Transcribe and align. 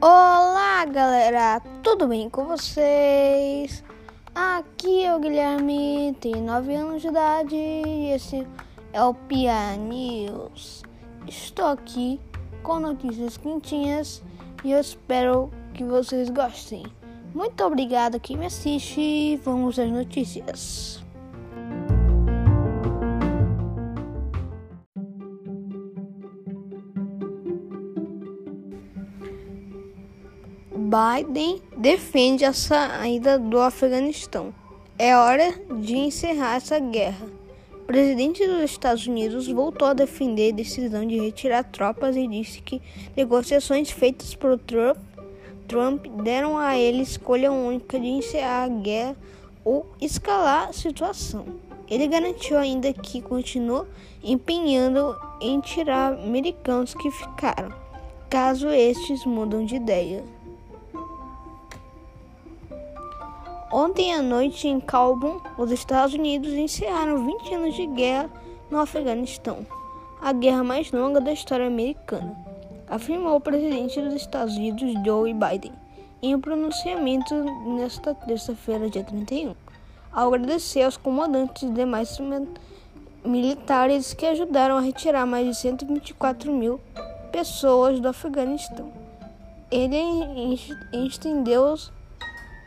Olá, 0.00 0.84
galera, 0.86 1.60
tudo 1.84 2.08
bem 2.08 2.28
com 2.28 2.46
vocês? 2.46 3.84
Aqui 4.34 5.04
é 5.04 5.14
o 5.14 5.20
Guilherme, 5.20 6.16
tenho 6.20 6.42
9 6.42 6.74
anos 6.74 7.00
de 7.00 7.06
idade 7.06 7.54
e 7.54 8.10
esse 8.10 8.44
é 8.92 9.00
o 9.00 9.14
Pia 9.14 9.76
News. 9.76 10.82
Estou 11.28 11.66
aqui 11.66 12.18
com 12.64 12.80
notícias 12.80 13.36
quentinhas 13.36 14.20
e 14.64 14.72
eu 14.72 14.80
espero 14.80 15.48
que 15.72 15.84
vocês 15.84 16.28
gostem. 16.28 16.84
Muito 17.32 17.62
obrigado 17.62 18.18
quem 18.18 18.36
me 18.36 18.46
assiste. 18.46 19.36
Vamos 19.44 19.78
às 19.78 19.88
notícias. 19.88 21.00
Biden 30.90 31.62
defende 31.76 32.44
a 32.44 32.52
saída 32.52 33.38
do 33.38 33.60
Afeganistão. 33.60 34.52
É 34.98 35.16
hora 35.16 35.54
de 35.78 35.96
encerrar 35.96 36.56
essa 36.56 36.80
guerra. 36.80 37.28
O 37.74 37.84
presidente 37.84 38.44
dos 38.44 38.62
Estados 38.62 39.06
Unidos 39.06 39.46
voltou 39.46 39.86
a 39.86 39.92
defender 39.92 40.52
a 40.52 40.56
decisão 40.56 41.06
de 41.06 41.16
retirar 41.16 41.62
tropas 41.62 42.16
e 42.16 42.26
disse 42.26 42.60
que 42.60 42.82
negociações 43.16 43.88
feitas 43.88 44.34
por 44.34 44.58
Trump, 44.58 44.96
Trump 45.68 46.06
deram 46.24 46.58
a 46.58 46.76
ele 46.76 47.02
escolha 47.02 47.52
única 47.52 47.96
de 47.96 48.08
encerrar 48.08 48.64
a 48.64 48.68
guerra 48.68 49.16
ou 49.64 49.86
escalar 50.00 50.70
a 50.70 50.72
situação. 50.72 51.46
Ele 51.88 52.08
garantiu 52.08 52.58
ainda 52.58 52.92
que 52.92 53.22
continua 53.22 53.86
empenhando 54.24 55.16
em 55.40 55.60
tirar 55.60 56.14
americanos 56.14 56.94
que 56.94 57.12
ficaram, 57.12 57.72
caso 58.28 58.68
estes 58.70 59.24
mudam 59.24 59.64
de 59.64 59.76
ideia. 59.76 60.39
Ontem 63.72 64.12
à 64.12 64.20
noite, 64.20 64.66
em 64.66 64.80
Kabul, 64.80 65.40
os 65.56 65.70
Estados 65.70 66.12
Unidos 66.12 66.52
encerraram 66.52 67.24
20 67.24 67.54
anos 67.54 67.76
de 67.76 67.86
guerra 67.86 68.28
no 68.68 68.80
Afeganistão, 68.80 69.64
a 70.20 70.32
guerra 70.32 70.64
mais 70.64 70.90
longa 70.90 71.20
da 71.20 71.32
história 71.32 71.68
americana, 71.68 72.36
afirmou 72.88 73.36
o 73.36 73.40
presidente 73.40 74.00
dos 74.00 74.14
Estados 74.14 74.56
Unidos, 74.56 74.92
Joe 75.04 75.32
Biden, 75.32 75.72
em 76.20 76.34
um 76.34 76.40
pronunciamento 76.40 77.32
nesta 77.76 78.12
terça-feira, 78.12 78.90
dia 78.90 79.04
31, 79.04 79.54
ao 80.12 80.34
agradecer 80.34 80.82
aos 80.82 80.96
comandantes 80.96 81.62
e 81.62 81.70
demais 81.70 82.18
militares 83.24 84.12
que 84.12 84.26
ajudaram 84.26 84.78
a 84.78 84.80
retirar 84.80 85.24
mais 85.26 85.46
de 85.46 85.54
124 85.54 86.52
mil 86.52 86.80
pessoas 87.30 88.00
do 88.00 88.08
Afeganistão. 88.08 88.92
Ele 89.70 90.58
estendeu 91.06 91.76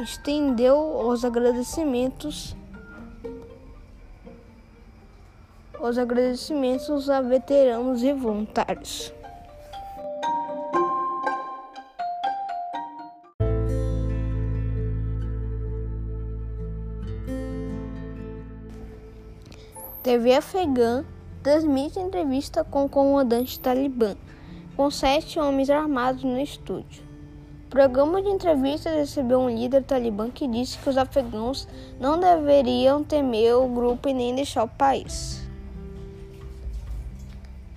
estendeu 0.00 0.76
os 1.06 1.24
agradecimentos 1.24 2.56
os 5.80 5.96
agradecimentos 5.96 7.08
a 7.08 7.20
veteranos 7.20 8.02
e 8.02 8.12
voluntários. 8.12 9.12
TV 20.02 20.34
afegã 20.34 21.04
transmite 21.42 21.98
entrevista 21.98 22.64
com 22.64 22.86
o 22.86 22.88
comandante 22.88 23.60
talibã, 23.60 24.16
com 24.76 24.90
sete 24.90 25.38
homens 25.38 25.70
armados 25.70 26.24
no 26.24 26.40
estúdio. 26.40 27.07
O 27.68 27.70
programa 27.70 28.22
de 28.22 28.30
entrevistas 28.30 28.94
recebeu 28.94 29.40
um 29.40 29.50
líder 29.50 29.84
talibã 29.84 30.30
que 30.30 30.48
disse 30.48 30.78
que 30.78 30.88
os 30.88 30.96
afegãos 30.96 31.68
não 32.00 32.18
deveriam 32.18 33.04
temer 33.04 33.56
o 33.56 33.68
grupo 33.68 34.08
e 34.08 34.14
nem 34.14 34.34
deixar 34.34 34.64
o 34.64 34.68
país. 34.68 35.46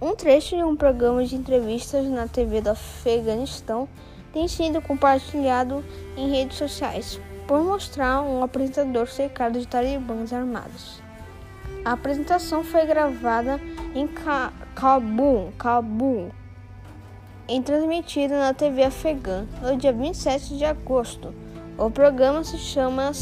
Um 0.00 0.14
trecho 0.14 0.56
de 0.56 0.62
um 0.62 0.76
programa 0.76 1.24
de 1.24 1.34
entrevistas 1.34 2.06
na 2.06 2.28
TV 2.28 2.60
do 2.60 2.70
Afeganistão 2.70 3.88
tem 4.32 4.46
sido 4.46 4.80
compartilhado 4.80 5.84
em 6.16 6.30
redes 6.30 6.58
sociais 6.58 7.18
por 7.48 7.60
mostrar 7.64 8.22
um 8.22 8.44
apresentador 8.44 9.08
cercado 9.08 9.58
de 9.58 9.66
talibãs 9.66 10.32
armados. 10.32 11.02
A 11.84 11.90
apresentação 11.90 12.62
foi 12.62 12.86
gravada 12.86 13.60
em 13.96 14.08
Cabul, 14.76 15.52
Cabul, 15.58 16.30
e 17.52 17.60
transmitida 17.60 18.38
na 18.38 18.54
TV 18.54 18.84
afegã 18.84 19.46
no 19.60 19.76
dia 19.76 19.92
27 19.92 20.56
de 20.56 20.64
agosto. 20.64 21.34
O 21.76 21.90
programa 21.90 22.42
se 22.42 22.56
chama 22.56 23.12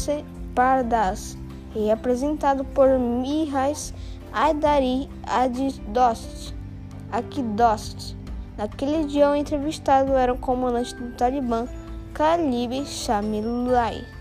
Pardas 0.55 1.37
e 1.75 1.89
é 1.89 1.91
apresentado 1.91 2.63
por 2.63 2.87
Mihais 2.97 3.93
Aidari 4.31 5.09
Adidost. 5.23 6.55
Akidost. 7.11 8.15
Naquele 8.57 9.05
dia, 9.05 9.29
o 9.31 9.35
entrevistado 9.35 10.13
era 10.13 10.31
o 10.31 10.37
comandante 10.37 10.95
do 10.95 11.11
Talibã, 11.17 11.67
Khalib 12.13 12.85
Shamilullah. 12.85 14.20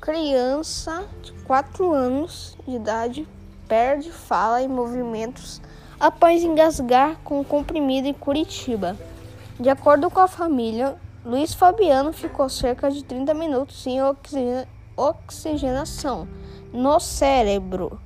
Criança 0.00 1.06
de 1.22 1.30
4 1.44 1.92
anos 1.92 2.56
de 2.66 2.74
idade 2.74 3.28
perde 3.68 4.10
fala 4.10 4.62
e 4.62 4.68
movimentos 4.68 5.60
após 6.00 6.42
engasgar 6.42 7.18
com 7.22 7.44
comprimido 7.44 8.08
em 8.08 8.14
Curitiba. 8.14 8.96
De 9.58 9.68
acordo 9.68 10.08
com 10.08 10.20
a 10.20 10.26
família, 10.26 10.96
Luiz 11.22 11.52
Fabiano 11.52 12.14
ficou 12.14 12.48
cerca 12.48 12.90
de 12.90 13.04
30 13.04 13.34
minutos 13.34 13.82
sem 13.82 13.98
oxigenação 14.96 16.26
no 16.72 16.98
cérebro, 16.98 18.00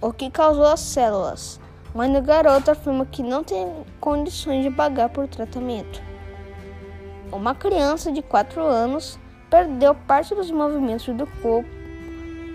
o 0.00 0.14
que 0.14 0.30
causou 0.30 0.64
as 0.64 0.80
células. 0.80 1.60
Mãe 1.94 2.10
do 2.10 2.22
garoto 2.22 2.70
afirma 2.70 3.04
que 3.04 3.22
não 3.22 3.44
tem 3.44 3.70
condições 4.00 4.62
de 4.62 4.70
pagar 4.70 5.10
por 5.10 5.28
tratamento. 5.28 6.00
Uma 7.30 7.54
criança 7.54 8.10
de 8.10 8.22
4 8.22 8.62
anos 8.62 9.18
perdeu 9.56 9.94
parte 9.94 10.34
dos 10.34 10.50
movimentos 10.50 11.06
do 11.14 11.26
corpo 11.40 11.70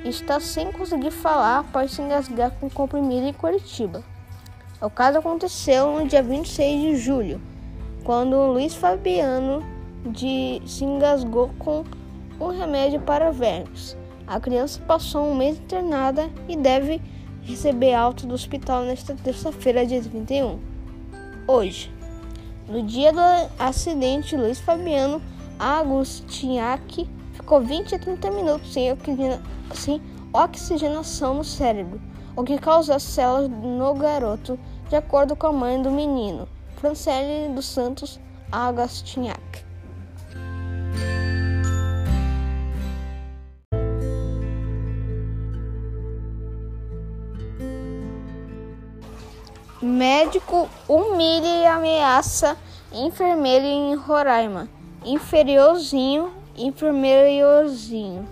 e 0.06 0.10
está 0.10 0.40
sem 0.40 0.72
conseguir 0.72 1.10
falar 1.10 1.62
após 1.62 1.90
se 1.90 2.00
engasgar 2.00 2.52
com 2.60 2.70
comprimido 2.70 3.26
em 3.26 3.34
Curitiba. 3.34 4.04
O 4.80 4.88
caso 4.88 5.18
aconteceu 5.18 5.98
no 5.98 6.08
dia 6.08 6.22
26 6.22 6.82
de 6.82 6.96
julho, 6.98 7.42
quando 8.04 8.36
Luiz 8.36 8.76
Fabiano 8.76 9.64
de, 10.06 10.62
se 10.64 10.86
engasgou 10.86 11.50
com 11.58 11.84
um 12.40 12.50
remédio 12.50 13.02
para 13.02 13.32
vermes. 13.32 13.98
A 14.28 14.40
criança 14.40 14.80
passou 14.86 15.28
um 15.28 15.36
mês 15.36 15.58
internada 15.58 16.30
e 16.48 16.56
deve 16.56 17.02
receber 17.42 17.96
alta 17.96 18.28
do 18.28 18.36
hospital 18.36 18.84
nesta 18.84 19.16
terça-feira, 19.16 19.88
dia 19.88 20.04
31. 20.04 20.60
Hoje, 21.48 21.92
no 22.70 22.84
dia 22.84 23.12
do 23.12 23.20
acidente, 23.58 24.38
Luiz 24.38 24.60
Fabiano 24.60 25.20
Agustinhac 25.62 27.08
ficou 27.34 27.62
20 27.62 27.94
a 27.94 28.00
30 28.00 28.32
minutos 28.32 28.74
sem, 28.74 28.98
sem 29.76 30.02
oxigenação 30.34 31.36
no 31.36 31.44
cérebro, 31.44 32.02
o 32.36 32.44
que 32.44 32.58
causou 32.58 33.00
células 33.00 33.48
no 33.48 33.94
garoto, 33.94 34.58
de 34.90 34.96
acordo 34.96 35.36
com 35.36 35.46
a 35.46 35.54
mãe 35.54 35.80
do 35.80 35.92
menino, 35.92 36.50
Francelle 36.78 37.54
dos 37.54 37.68
Santos 37.68 38.20
Agustinhac. 38.52 39.40
Médico 49.80 50.68
humilha 50.88 51.62
e 51.62 51.66
ameaça 51.68 52.58
enfermeira 52.92 53.66
em 53.66 53.94
Roraima 53.94 54.81
inferiorzinho, 55.04 56.32
inferiorzinho. 56.56 58.28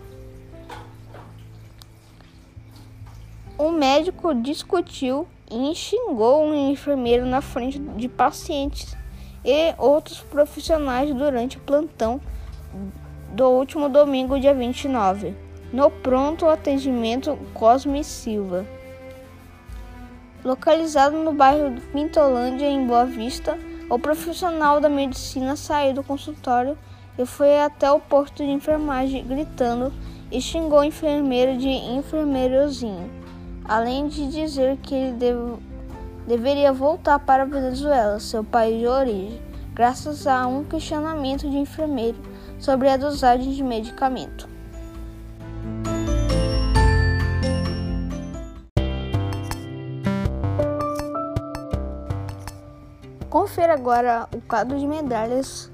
O 3.58 3.72
médico 3.72 4.34
discutiu 4.34 5.28
e 5.52 5.74
xingou 5.76 6.46
um 6.46 6.70
enfermeiro 6.70 7.26
na 7.26 7.42
frente 7.42 7.80
de 7.80 8.08
pacientes 8.08 8.96
e 9.44 9.74
outros 9.78 10.22
profissionais 10.22 11.14
durante 11.14 11.58
o 11.58 11.62
plantão 11.62 12.22
do 13.34 13.50
último 13.50 13.90
domingo, 13.90 14.40
dia 14.40 14.54
29, 14.54 15.36
no 15.74 15.90
pronto 15.90 16.48
atendimento 16.48 17.38
Cosme 17.54 18.04
Silva. 18.04 18.66
Localizado 20.44 21.18
no 21.18 21.34
bairro 21.34 21.82
Pintolândia, 21.92 22.66
em 22.66 22.86
Boa 22.86 23.06
Vista, 23.06 23.58
O 23.90 23.98
profissional 23.98 24.80
da 24.80 24.88
medicina 24.88 25.56
saiu 25.56 25.96
do 25.96 26.04
consultório 26.04 26.78
e 27.18 27.26
foi 27.26 27.60
até 27.60 27.92
o 27.92 28.00
posto 28.00 28.38
de 28.46 28.52
enfermagem 28.52 29.26
gritando 29.26 29.92
e 30.32 30.40
xingou 30.40 30.82
o 30.82 30.84
enfermeiro 30.84 31.58
de 31.58 31.68
enfermeirozinho, 31.68 33.10
além 33.66 34.08
de 34.08 34.28
dizer 34.28 34.78
que 34.78 34.94
ele 34.94 35.14
deve, 35.14 35.56
deveria 36.28 36.72
voltar 36.72 37.18
para 37.18 37.42
a 37.42 37.48
Venezuela, 37.48 38.20
seu 38.20 38.44
país 38.44 38.80
de 38.80 38.86
origem, 38.86 39.42
graças 39.74 40.28
a 40.28 40.46
um 40.46 40.64
questionamento 40.64 41.50
de 41.50 41.58
enfermeiro 41.58 42.18
sobre 42.60 42.90
a 42.90 42.98
dosagem 42.98 43.54
de 43.54 43.64
medicamento. 43.64 44.48
Confira 53.50 53.74
agora 53.74 54.30
o 54.32 54.40
quadro 54.42 54.78
de 54.78 54.86
medalhas 54.86 55.72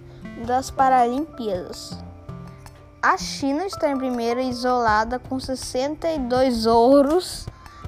das 0.48 0.72
Paralimpíadas. 0.72 1.98
A 3.04 3.18
China 3.18 3.66
está 3.66 3.92
em 3.92 3.98
primeira 3.98 4.42
isolada 4.42 5.19
com 5.19 5.38
62 5.38 6.66
ouros, 6.66 7.45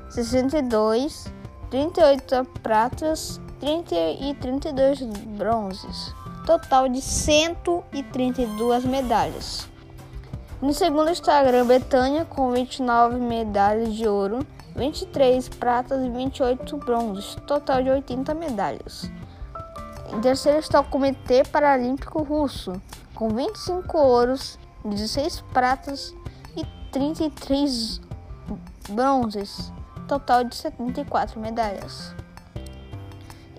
62, 0.09 1.31
38 1.69 2.43
pratas 2.61 3.39
30 3.61 3.95
e 3.95 4.35
32 4.35 5.03
bronzes, 5.37 6.13
total 6.45 6.89
de 6.89 7.01
132 7.01 8.83
medalhas. 8.83 9.69
No 10.61 10.73
segundo 10.73 11.11
está 11.11 11.39
a 11.39 11.43
Grã-Bretanha 11.43 12.25
com 12.25 12.51
29 12.51 13.15
medalhas 13.21 13.93
de 13.93 14.05
ouro, 14.05 14.45
23 14.75 15.47
pratas 15.47 16.03
e 16.03 16.09
28 16.09 16.75
bronzes, 16.75 17.35
total 17.47 17.81
de 17.81 17.89
80 17.89 18.33
medalhas. 18.33 19.09
Em 20.07 20.21
terceiro 20.21 20.59
está 20.59 20.79
o 20.79 20.85
Comitê 20.85 21.43
Paralímpico 21.43 22.23
Russo, 22.23 22.73
com 23.13 23.29
25 23.29 23.97
ouros, 23.97 24.57
16 24.85 25.41
pratas 25.53 26.15
e 26.55 26.65
33 26.91 28.01
bronzes, 28.89 29.71
total 30.07 30.43
de 30.43 30.55
74 30.55 31.39
medalhas. 31.39 32.15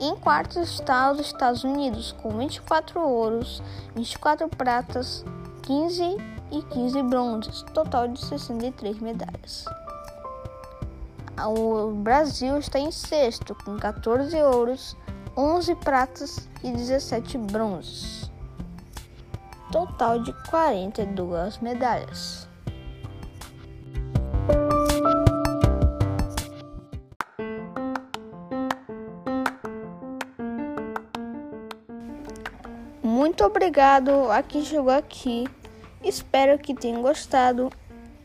Em 0.00 0.14
quarto 0.16 0.60
está 0.60 1.10
os 1.10 1.18
Estados 1.18 1.64
Unidos, 1.64 2.12
com 2.22 2.30
24 2.30 3.00
ouros, 3.00 3.62
24 3.96 4.48
pratas, 4.48 5.24
15 5.62 6.16
e 6.52 6.62
15 6.62 7.02
bronzes, 7.02 7.62
total 7.74 8.08
de 8.08 8.24
63 8.24 9.00
medalhas. 9.00 9.64
O 11.46 11.90
Brasil 11.92 12.58
está 12.58 12.78
em 12.78 12.90
sexto, 12.90 13.56
com 13.64 13.76
14 13.76 14.40
ouros, 14.42 14.96
11 15.40 15.76
pratas 15.76 16.48
e 16.64 16.72
17 16.72 17.38
bronzes. 17.38 18.28
Total 19.70 20.20
de 20.20 20.32
42 20.50 21.58
medalhas. 21.58 22.48
Muito 33.00 33.44
obrigado 33.44 34.32
a 34.32 34.42
quem 34.42 34.64
chegou 34.64 34.90
aqui. 34.90 35.46
Espero 36.02 36.58
que 36.58 36.74
tenham 36.74 37.00
gostado. 37.00 37.70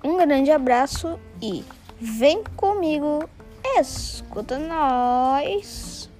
Um 0.03 0.17
grande 0.17 0.49
abraço 0.49 1.19
e 1.39 1.63
vem 2.01 2.43
comigo, 2.57 3.29
escuta 3.77 4.57
nós. 4.57 6.11